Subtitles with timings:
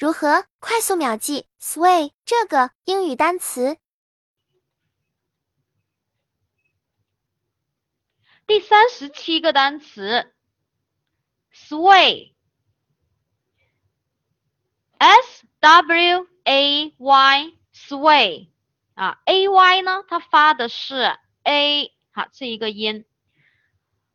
[0.00, 3.76] 如何快速秒记 sway 这个英语单词？
[8.46, 10.32] 第三十七个单词
[11.52, 12.32] ，sway，s
[15.60, 18.48] w a y sway
[18.94, 23.04] 啊，a y 呢，它发的是 a 好这一个音。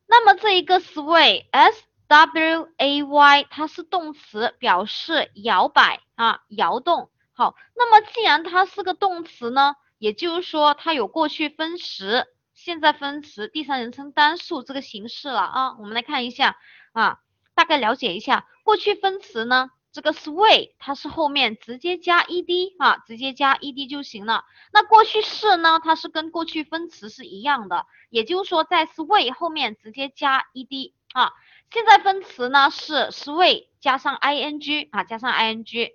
[0.08, 7.10] 那么这一个 sway，s w a y 它是动词，表示摇摆啊，摇动。
[7.34, 12.28] 好，那么既然它是个动词呢，也就是说它有过去分时。
[12.54, 16.58] 现在分词、第三人称单数这个形式了啊，我们来看一下
[16.94, 17.20] 啊，
[17.54, 24.46] 大概了解一下过去分词呢，这个 sway 它是后面直接加 ed 啊，直接加 ed 就行了。
[24.72, 31.32] 那过去式呢，它是跟过去分词是一样的，也就是说在 sway 后面直接加 ed 啊。
[31.72, 35.94] 现在分词呢是 sway 加上 ing 啊，加上 ing。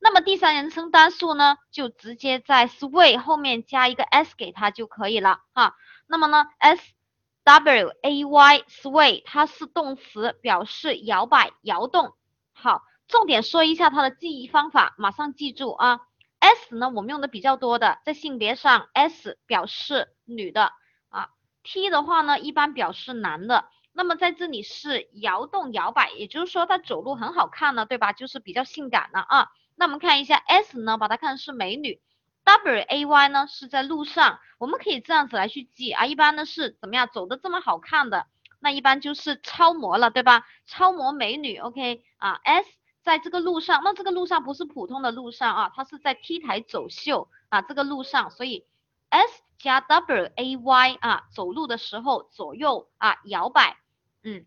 [0.00, 5.74] 那么第三人称单数呢，就直接在 sway 后面加一个 s 给它就可以了哈。
[6.06, 6.92] 那么呢，s
[7.42, 12.14] w a y sway 它是动词，表示摇摆、摇动。
[12.52, 16.00] 好，重点说一下它的记忆方法，马上记住啊。
[16.38, 20.72] s 呢，我们用的比较多的，在性别上，s 表示女的
[21.08, 21.30] 啊。
[21.64, 23.64] t 的话呢，一般表示男的。
[23.98, 28.12] 那么在这里是摇动、摇摆，也就是说它走路很好看呢，对吧？
[28.12, 29.48] 就是比较性感了啊。
[29.74, 32.00] 那我们看一下 s 呢，把它看是美女。
[32.44, 38.28] W A Y 呢是在路上，我们可以这样子来去记啊，一般呢是怎么样走的这么好看的，
[38.60, 40.46] 那一般就是超模了，对吧？
[40.64, 42.70] 超模美女，OK 啊，S
[43.02, 48.64] 在这个路上，那这个路上不是普通的路上啊，它是在 T 台走秀啊，这个路上，所以
[49.08, 53.76] S 加 W A Y 啊，走路的时候左右啊摇摆，
[54.22, 54.44] 嗯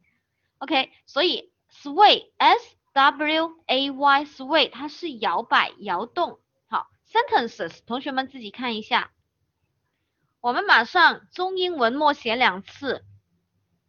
[0.60, 6.40] ，OK，所以 sway S W A Y sway 它是摇摆摇动。
[6.68, 9.12] 好 Sentences，同学们自己看一下。
[10.42, 13.06] 我们马上中英文默写两次。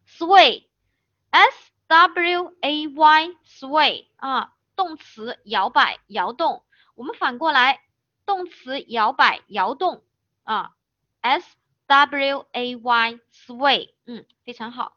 [0.07, 6.65] Sway，S W A Y，sway 啊，动词摇摆摇动。
[6.95, 7.81] 我们反过来，
[8.27, 10.05] 动词摇摆摇动
[10.45, 10.75] 啊
[11.23, 14.97] ，S W A Y，sway，嗯，非常好。